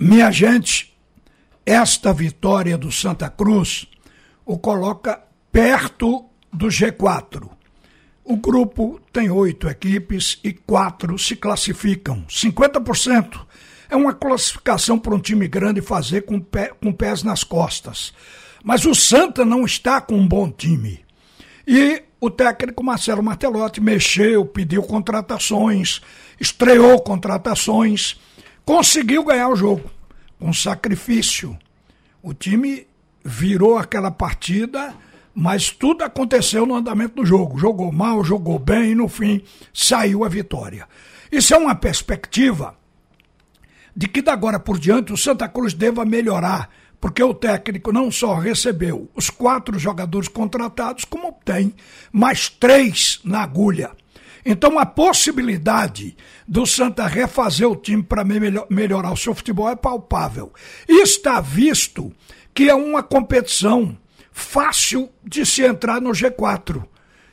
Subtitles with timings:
[0.00, 0.98] Minha gente,
[1.66, 3.86] esta vitória do Santa Cruz
[4.46, 7.50] o coloca perto do G4.
[8.24, 12.24] O grupo tem oito equipes e quatro se classificam.
[12.30, 13.40] 50%
[13.90, 18.14] é uma classificação para um time grande fazer com, pé, com pés nas costas.
[18.64, 21.04] Mas o Santa não está com um bom time.
[21.66, 26.00] E o técnico Marcelo Martelotti mexeu, pediu contratações,
[26.40, 28.18] estreou contratações
[28.64, 29.90] conseguiu ganhar o jogo
[30.38, 31.58] com sacrifício.
[32.22, 32.86] O time
[33.24, 34.94] virou aquela partida,
[35.34, 37.58] mas tudo aconteceu no andamento do jogo.
[37.58, 39.42] Jogou mal, jogou bem e no fim
[39.72, 40.88] saiu a vitória.
[41.30, 42.74] Isso é uma perspectiva
[43.94, 48.10] de que da agora por diante o Santa Cruz deva melhorar, porque o técnico não
[48.10, 51.74] só recebeu os quatro jogadores contratados, como tem
[52.12, 53.90] mais três na agulha.
[54.44, 60.52] Então a possibilidade do Santa refazer o time para melhorar o seu futebol é palpável.
[60.88, 62.12] Está visto
[62.54, 63.96] que é uma competição
[64.32, 66.84] fácil de se entrar no G4.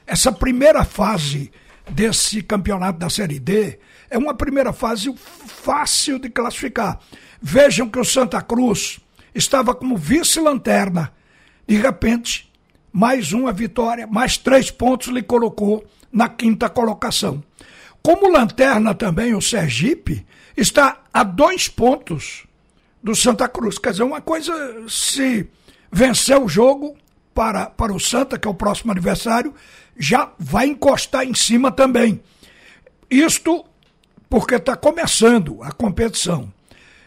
[0.05, 1.51] Essa primeira fase
[1.89, 6.99] desse campeonato da Série D é uma primeira fase fácil de classificar.
[7.41, 8.99] Vejam que o Santa Cruz
[9.33, 11.13] estava como vice-lanterna.
[11.67, 12.46] De repente,
[12.97, 17.43] mais uma vitória, mais três pontos lhe colocou na quinta colocação.
[18.01, 20.25] Como lanterna também, o Sergipe
[20.57, 22.47] está a dois pontos
[23.03, 23.77] do Santa Cruz.
[23.77, 24.51] Quer dizer, uma coisa,
[24.89, 25.47] se
[25.91, 26.97] vencer o jogo
[27.35, 29.53] para, para o Santa, que é o próximo adversário,
[29.95, 32.19] já vai encostar em cima também.
[33.11, 33.63] Isto
[34.27, 36.51] porque está começando a competição.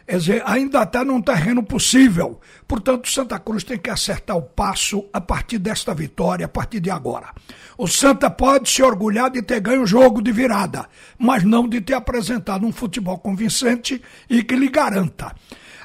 [0.05, 2.39] Quer dizer, ainda está num terreno possível.
[2.67, 6.89] Portanto, Santa Cruz tem que acertar o passo a partir desta vitória, a partir de
[6.89, 7.29] agora.
[7.77, 11.79] O Santa pode se orgulhar de ter ganho o jogo de virada, mas não de
[11.81, 15.33] ter apresentado um futebol convincente e que lhe garanta.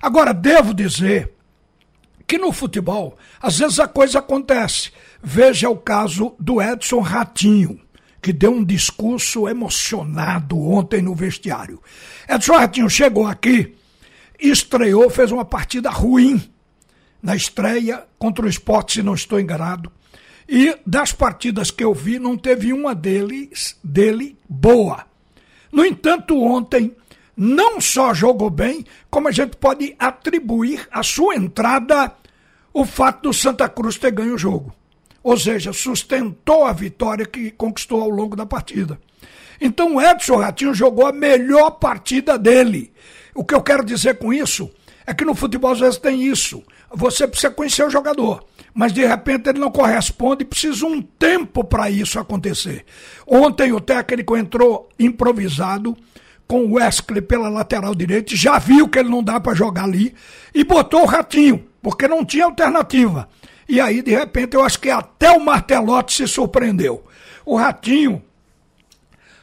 [0.02, 1.32] Agora, devo dizer
[2.26, 4.90] que no futebol, às vezes a coisa acontece.
[5.22, 7.80] Veja o caso do Edson Ratinho
[8.20, 11.80] que deu um discurso emocionado ontem no vestiário.
[12.28, 13.75] Edson Ratinho chegou aqui
[14.38, 16.42] estreou, fez uma partida ruim
[17.22, 19.90] na estreia contra o esporte, se não estou enganado.
[20.48, 25.04] E das partidas que eu vi, não teve uma deles, dele boa.
[25.72, 26.94] No entanto, ontem
[27.36, 32.12] não só jogou bem, como a gente pode atribuir à sua entrada
[32.72, 34.72] o fato do Santa Cruz ter ganho o jogo.
[35.22, 39.00] Ou seja, sustentou a vitória que conquistou ao longo da partida.
[39.60, 42.92] Então o Edson Ratinho jogou a melhor partida dele.
[43.36, 44.70] O que eu quero dizer com isso
[45.06, 46.62] é que no futebol às vezes tem isso.
[46.92, 51.62] Você precisa conhecer o jogador, mas de repente ele não corresponde e precisa um tempo
[51.62, 52.84] para isso acontecer.
[53.26, 55.96] Ontem o técnico entrou improvisado
[56.48, 60.14] com o Wesley pela lateral direita, já viu que ele não dá para jogar ali
[60.54, 63.28] e botou o Ratinho, porque não tinha alternativa.
[63.68, 67.04] E aí, de repente, eu acho que até o Martelotti se surpreendeu.
[67.44, 68.22] O Ratinho,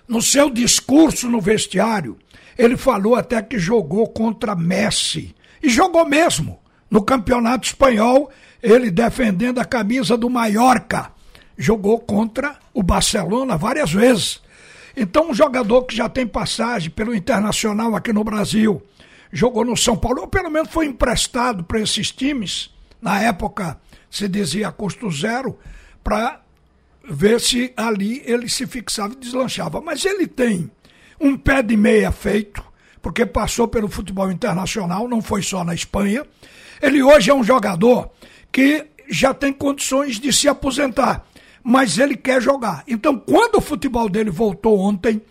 [0.07, 2.17] no seu discurso no vestiário,
[2.57, 5.35] ele falou até que jogou contra Messi.
[5.61, 6.59] E jogou mesmo.
[6.89, 8.29] No campeonato espanhol,
[8.61, 11.11] ele defendendo a camisa do Mallorca.
[11.57, 14.41] Jogou contra o Barcelona várias vezes.
[14.95, 18.81] Então, um jogador que já tem passagem pelo Internacional aqui no Brasil,
[19.31, 22.69] jogou no São Paulo, ou pelo menos foi emprestado para esses times,
[23.01, 25.57] na época se dizia custo zero,
[26.03, 26.42] para
[27.03, 29.81] ver se ali ele se fixava e deslanchava.
[29.81, 30.71] Mas ele tem
[31.19, 32.63] um pé de meia feito,
[33.01, 36.25] porque passou pelo futebol internacional, não foi só na Espanha.
[36.81, 38.09] Ele hoje é um jogador
[38.51, 41.25] que já tem condições de se aposentar,
[41.63, 42.83] mas ele quer jogar.
[42.87, 45.21] Então, quando o futebol dele voltou ontem,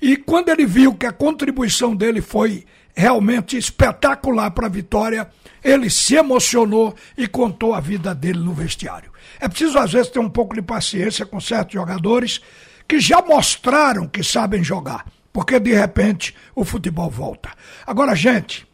[0.00, 2.64] e quando ele viu que a contribuição dele foi
[2.94, 5.30] realmente espetacular para a vitória,
[5.62, 9.12] ele se emocionou e contou a vida dele no vestiário.
[9.38, 12.40] É preciso, às vezes, ter um pouco de paciência com certos jogadores
[12.86, 17.50] que já mostraram que sabem jogar porque de repente o futebol volta.
[17.86, 18.66] Agora, gente,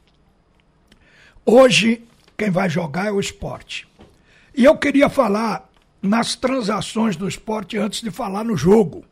[1.44, 2.02] hoje
[2.36, 3.86] quem vai jogar é o esporte.
[4.54, 5.68] E eu queria falar
[6.00, 9.04] nas transações do esporte antes de falar no jogo.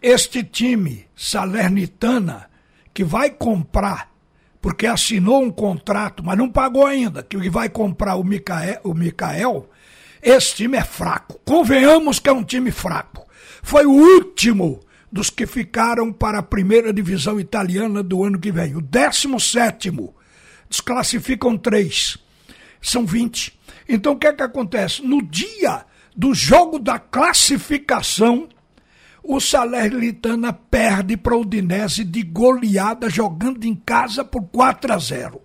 [0.00, 2.48] Este time Salernitana,
[3.00, 4.12] que vai comprar,
[4.60, 9.70] porque assinou um contrato, mas não pagou ainda, que vai comprar o Mikael, o Mikael
[10.22, 11.40] esse time é fraco.
[11.46, 13.26] Convenhamos que é um time fraco.
[13.62, 14.80] Foi o último
[15.10, 18.76] dos que ficaram para a primeira divisão italiana do ano que vem.
[18.76, 19.90] O 17
[20.68, 22.18] desclassificam três.
[22.82, 23.58] São 20.
[23.88, 25.00] Então o que é que acontece?
[25.00, 28.46] No dia do jogo da classificação,
[29.22, 35.40] o Salernitana perde para o Udinese de goleada jogando em casa por 4 a 0.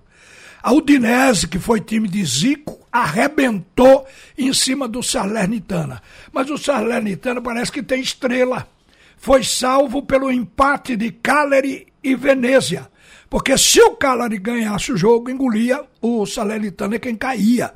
[0.64, 4.08] A Udinese, que foi time de Zico, arrebentou
[4.38, 6.02] em cima do Salernitana.
[6.34, 8.68] Mas o Salernitana parece que tem estrela.
[9.18, 12.90] Foi salvo pelo empate de Cagliari e Venezia.
[13.30, 17.74] Porque se o Cagliari ganhasse o jogo, engolia o Salernitana quem caía.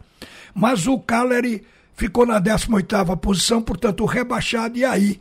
[0.54, 1.64] Mas o Cagliari
[1.96, 5.20] ficou na 18ª posição, portanto rebaixado, e aí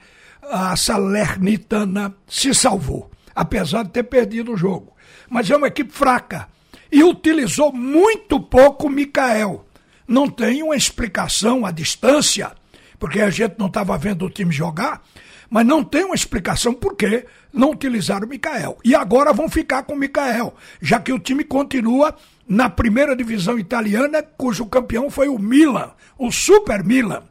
[0.51, 4.95] a Salernitana se salvou, apesar de ter perdido o jogo.
[5.29, 6.49] Mas é uma equipe fraca
[6.91, 9.67] e utilizou muito pouco o Mikael.
[10.07, 12.53] Não tem uma explicação à distância,
[12.99, 15.03] porque a gente não estava vendo o time jogar,
[15.51, 18.79] mas não tem uma explicação por que não utilizaram o Mikael.
[18.85, 22.15] E agora vão ficar com o Mikael, já que o time continua
[22.49, 27.23] na primeira divisão italiana, cujo campeão foi o Milan, o Super Milan.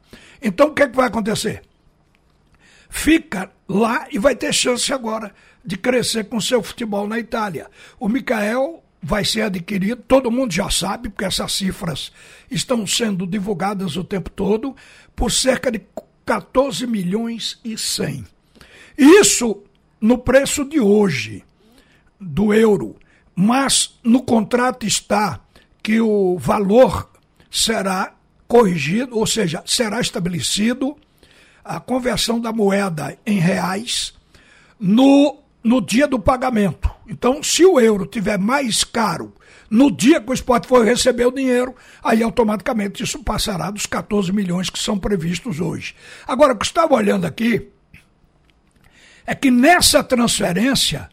[0.42, 1.67] Então o que, é que vai acontecer?
[2.98, 5.32] Fica lá e vai ter chance agora
[5.64, 7.70] de crescer com seu futebol na Itália.
[8.00, 12.12] O Mikael vai ser adquirido, todo mundo já sabe, porque essas cifras
[12.50, 14.76] estão sendo divulgadas o tempo todo,
[15.16, 15.80] por cerca de
[16.26, 18.26] 14 milhões e 100.
[18.98, 19.64] Isso
[20.02, 21.44] no preço de hoje
[22.20, 22.96] do euro,
[23.36, 25.40] mas no contrato está
[25.84, 27.12] que o valor
[27.50, 28.16] será
[28.48, 30.98] corrigido, ou seja, será estabelecido
[31.68, 34.14] a conversão da moeda em reais
[34.80, 36.90] no, no dia do pagamento.
[37.08, 39.34] Então, se o euro tiver mais caro
[39.70, 44.32] no dia que o esporte for receber o dinheiro, aí automaticamente isso passará dos 14
[44.32, 45.94] milhões que são previstos hoje.
[46.26, 47.68] Agora, o que estava olhando aqui
[49.26, 51.10] é que nessa transferência,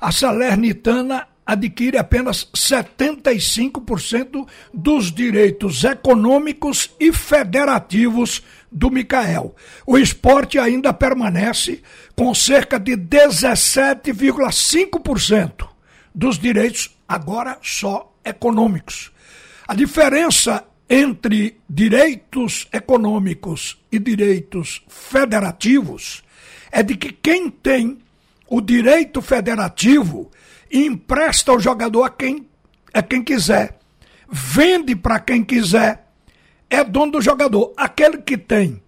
[0.00, 9.56] a Salernitana adquire apenas 75% dos direitos econômicos e federativos do Micael.
[9.86, 11.80] O esporte ainda permanece
[12.16, 15.68] com cerca de 17,5%
[16.12, 19.12] dos direitos agora só econômicos.
[19.68, 26.22] A diferença entre direitos econômicos e direitos federativos
[26.70, 27.98] é de que quem tem
[28.48, 30.30] o direito federativo
[30.70, 32.48] empresta o jogador a quem,
[32.92, 33.78] a quem quiser,
[34.28, 36.06] vende para quem quiser,
[36.68, 37.72] é dono do jogador.
[37.76, 38.82] Aquele que tem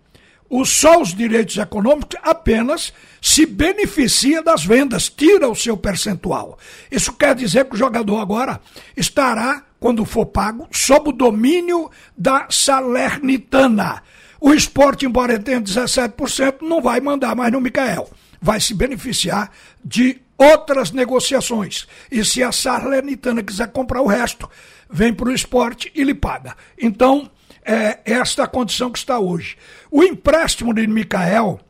[0.50, 6.58] os, só os direitos econômicos apenas se beneficia das vendas, tira o seu percentual.
[6.90, 8.60] Isso quer dizer que o jogador agora
[8.96, 14.02] estará, quando for pago, sob o domínio da Salernitana.
[14.40, 18.08] O esporte, embora tenha 17%, não vai mandar mais no Micael.
[18.40, 19.50] Vai se beneficiar
[19.84, 21.86] de outras negociações.
[22.10, 24.48] E se a Salernitana quiser comprar o resto,
[24.88, 26.56] vem para o esporte e lhe paga.
[26.80, 27.28] Então,
[27.64, 29.56] é esta a condição que está hoje.
[29.90, 31.60] O empréstimo de Micael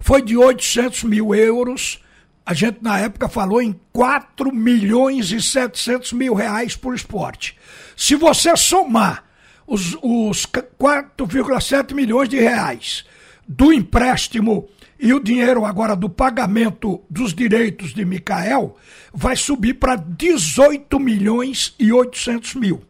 [0.00, 2.02] foi de 800 mil euros.
[2.44, 7.56] A gente, na época, falou em 4 milhões e 700 mil reais por esporte.
[7.94, 9.24] Se você somar
[9.66, 13.04] os, os 4,7 milhões de reais
[13.46, 14.68] do empréstimo
[15.00, 18.76] e o dinheiro agora do pagamento dos direitos de Micael,
[19.14, 22.82] vai subir para 18 milhões e 800 mil.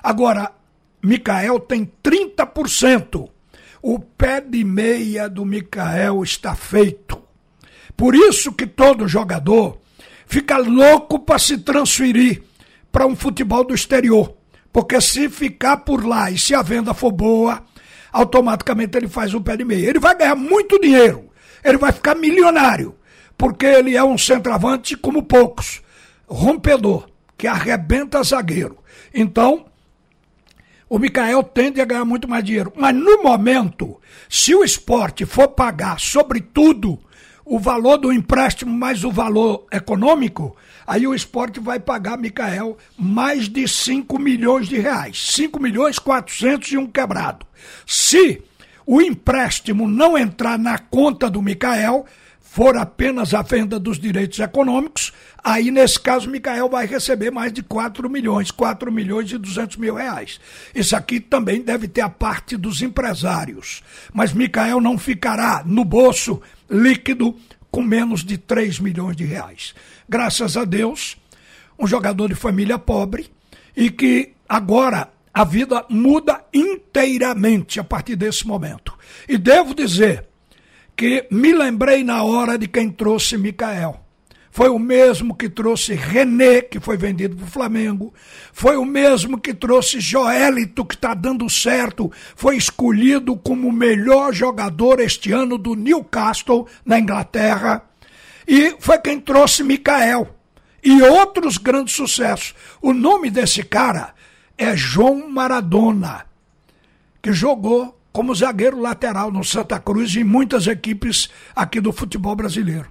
[0.00, 0.52] Agora,
[1.02, 3.28] Micael tem 30%.
[3.82, 7.20] O pé de meia do Micael está feito.
[7.96, 9.78] Por isso que todo jogador
[10.26, 12.44] fica louco para se transferir
[12.92, 14.36] para um futebol do exterior.
[14.72, 17.64] Porque se ficar por lá e se a venda for boa,
[18.12, 19.90] automaticamente ele faz o pé de meia.
[19.90, 21.31] Ele vai ganhar muito dinheiro.
[21.64, 22.94] Ele vai ficar milionário.
[23.36, 25.82] Porque ele é um centroavante como poucos.
[26.26, 28.78] Rompedor, que arrebenta zagueiro.
[29.12, 29.66] Então,
[30.88, 32.72] o Mikael tende a ganhar muito mais dinheiro.
[32.76, 36.98] Mas no momento, se o esporte for pagar, sobretudo,
[37.44, 43.48] o valor do empréstimo mais o valor econômico, aí o esporte vai pagar, Mikael, mais
[43.48, 45.32] de 5 milhões de reais.
[45.32, 47.46] 5 milhões 400 e um quebrado.
[47.86, 48.42] Se
[48.86, 52.06] o empréstimo não entrar na conta do Mikael,
[52.52, 55.10] for apenas a venda dos direitos econômicos,
[55.42, 59.94] aí nesse caso Micael vai receber mais de 4 milhões, 4 milhões e 200 mil
[59.94, 60.38] reais.
[60.74, 63.82] Isso aqui também deve ter a parte dos empresários.
[64.12, 67.34] Mas Micael não ficará no bolso líquido
[67.70, 69.74] com menos de 3 milhões de reais.
[70.06, 71.16] Graças a Deus,
[71.78, 73.30] um jogador de família pobre
[73.74, 78.92] e que agora a vida muda inteiramente a partir desse momento.
[79.28, 80.26] E devo dizer,
[80.96, 83.98] que me lembrei na hora de quem trouxe Micael.
[84.50, 88.12] Foi o mesmo que trouxe René, que foi vendido para o Flamengo.
[88.52, 92.12] Foi o mesmo que trouxe Joelito, que está dando certo.
[92.36, 97.82] Foi escolhido como o melhor jogador este ano do Newcastle, na Inglaterra.
[98.46, 100.36] E foi quem trouxe Micael.
[100.84, 102.54] e outros grandes sucessos.
[102.82, 104.12] O nome desse cara
[104.56, 106.26] é João Maradona,
[107.20, 112.36] que jogou como zagueiro lateral no Santa Cruz e em muitas equipes aqui do futebol
[112.36, 112.86] brasileiro.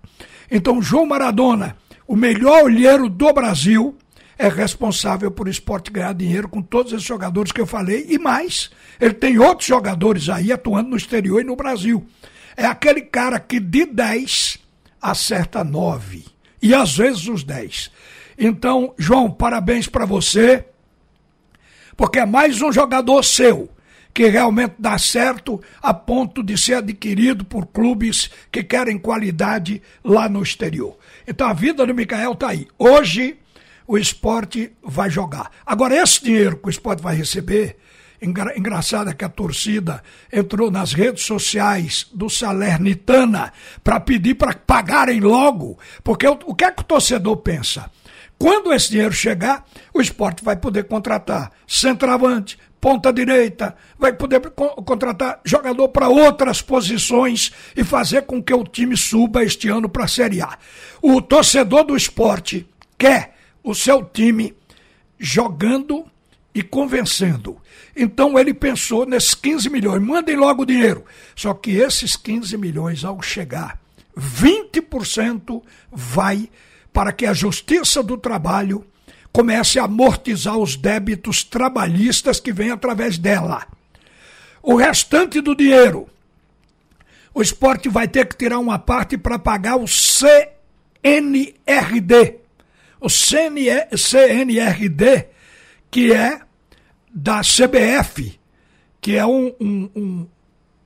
[0.49, 1.77] Então, João Maradona,
[2.07, 3.95] o melhor olheiro do Brasil,
[4.37, 8.17] é responsável por o esporte ganhar dinheiro com todos esses jogadores que eu falei e
[8.17, 8.71] mais.
[8.99, 12.05] Ele tem outros jogadores aí atuando no exterior e no Brasil.
[12.57, 14.57] É aquele cara que de 10
[14.99, 16.25] acerta 9
[16.61, 17.91] e às vezes os 10.
[18.37, 20.65] Então, João, parabéns para você,
[21.95, 23.69] porque é mais um jogador seu
[24.13, 30.27] que realmente dá certo a ponto de ser adquirido por clubes que querem qualidade lá
[30.27, 30.97] no exterior.
[31.25, 32.67] Então a vida do Micael está aí.
[32.77, 33.37] Hoje
[33.87, 35.51] o esporte vai jogar.
[35.65, 37.77] Agora, esse dinheiro que o esporte vai receber,
[38.21, 43.51] engra, engraçado é que a torcida entrou nas redes sociais do Salernitana
[43.83, 47.89] para pedir para pagarem logo, porque o, o que é que o torcedor pensa?
[48.41, 54.39] Quando esse dinheiro chegar, o esporte vai poder contratar centroavante, ponta direita, vai poder
[54.83, 60.05] contratar jogador para outras posições e fazer com que o time suba este ano para
[60.05, 60.57] a Série A.
[61.03, 62.67] O torcedor do esporte
[62.97, 64.55] quer o seu time
[65.19, 66.03] jogando
[66.51, 67.57] e convencendo.
[67.95, 71.05] Então ele pensou nesses 15 milhões, mandem logo o dinheiro.
[71.35, 73.79] Só que esses 15 milhões, ao chegar,
[74.17, 76.49] 20% vai
[76.93, 78.85] para que a Justiça do Trabalho
[79.31, 83.65] comece a amortizar os débitos trabalhistas que vêm através dela.
[84.61, 86.07] O restante do dinheiro,
[87.33, 90.41] o esporte vai ter que tirar uma parte para pagar o CNRD.
[92.99, 93.87] O CNRD,
[95.89, 96.41] que é
[97.11, 98.39] da CBF,
[98.99, 100.27] que é um, um, um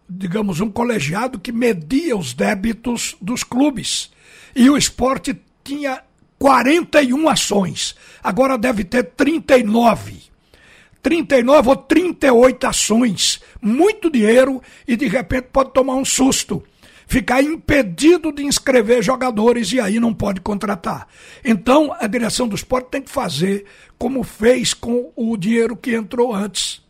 [0.08, 4.12] digamos, um colegiado que media os débitos dos clubes.
[4.56, 5.36] E o esporte
[5.66, 6.02] tinha
[6.38, 7.96] 41 ações.
[8.24, 10.24] Agora deve ter 39.
[11.02, 13.42] 39 ou 38 ações.
[13.60, 16.64] Muito dinheiro e de repente pode tomar um susto.
[17.08, 21.08] Ficar impedido de inscrever jogadores e aí não pode contratar.
[21.44, 23.66] Então a direção do esporte tem que fazer
[23.98, 26.82] como fez com o dinheiro que entrou antes,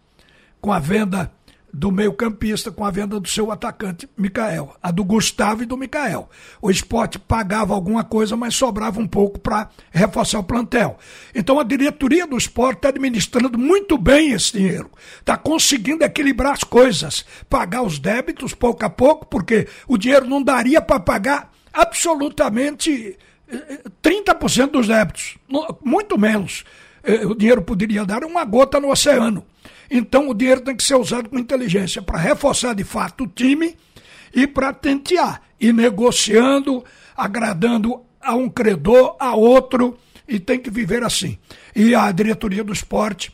[0.61, 1.31] com a venda
[1.75, 4.73] do meio-campista com a venda do seu atacante, Mikael.
[4.81, 6.29] A do Gustavo e do Mikael.
[6.61, 10.97] O esporte pagava alguma coisa, mas sobrava um pouco para reforçar o plantel.
[11.33, 14.89] Então a diretoria do esporte está administrando muito bem esse dinheiro.
[15.19, 17.25] Está conseguindo equilibrar as coisas.
[17.49, 23.17] Pagar os débitos pouco a pouco, porque o dinheiro não daria para pagar absolutamente
[24.01, 25.37] 30% eh, eh, dos débitos.
[25.83, 26.63] Muito menos.
[27.03, 29.45] Eh, o dinheiro poderia dar uma gota no oceano.
[29.89, 33.75] Então o dinheiro tem que ser usado com inteligência para reforçar de fato o time
[34.33, 36.83] e para tentear, e negociando,
[37.15, 41.37] agradando a um credor, a outro, e tem que viver assim.
[41.75, 43.31] E a diretoria do esporte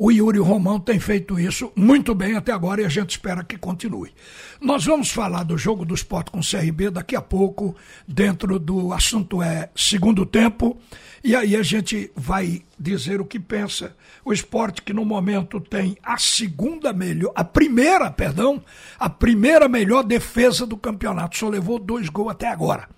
[0.00, 3.58] o Yuri Romão tem feito isso muito bem até agora e a gente espera que
[3.58, 4.12] continue.
[4.60, 7.74] Nós vamos falar do jogo do esporte com o CRB daqui a pouco,
[8.06, 10.78] dentro do assunto é segundo tempo,
[11.22, 13.96] e aí a gente vai dizer o que pensa.
[14.24, 18.62] O esporte que no momento tem a segunda melhor, a primeira, perdão,
[18.98, 22.88] a primeira melhor defesa do campeonato, só levou dois gols até agora.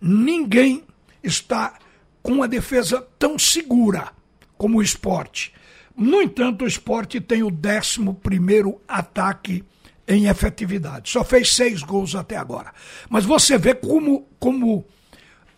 [0.00, 0.84] Ninguém
[1.22, 1.78] está
[2.22, 4.12] com uma defesa tão segura
[4.56, 5.52] como o esporte.
[5.96, 9.64] No entanto, o esporte tem o 11 ataque
[10.06, 11.10] em efetividade.
[11.10, 12.72] Só fez seis gols até agora.
[13.08, 14.84] Mas você vê como, como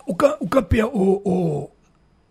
[0.06, 1.70] o, o campeão, o, o,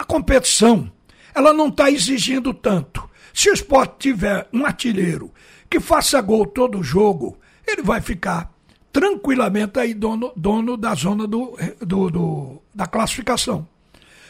[0.05, 0.91] competição
[1.35, 3.07] ela não está exigindo tanto.
[3.33, 5.31] Se o esporte tiver um artilheiro
[5.69, 8.49] que faça gol todo jogo, ele vai ficar
[8.93, 13.67] tranquilamente aí dono, dono da zona do, do, do da classificação.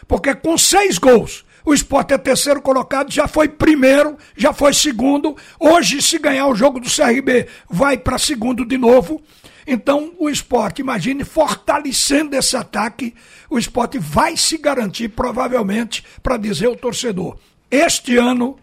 [0.07, 5.35] Porque com seis gols o esporte é terceiro colocado, já foi primeiro, já foi segundo.
[5.59, 9.21] Hoje, se ganhar o jogo do CRB, vai para segundo de novo.
[9.67, 13.15] Então, o esporte, imagine, fortalecendo esse ataque,
[13.49, 17.37] o esporte vai se garantir, provavelmente, para dizer ao torcedor:
[17.71, 18.57] este ano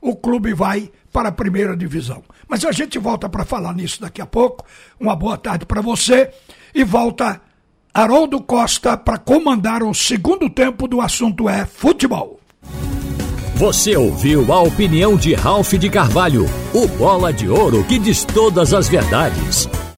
[0.00, 2.22] o clube vai para a primeira divisão.
[2.48, 4.64] Mas a gente volta para falar nisso daqui a pouco.
[4.98, 6.30] Uma boa tarde para você
[6.74, 7.40] e volta
[7.92, 12.40] Haroldo Costa para comandar o segundo tempo do assunto é futebol.
[13.56, 18.72] Você ouviu a opinião de Ralph de Carvalho, o bola de ouro que diz todas
[18.72, 19.68] as verdades.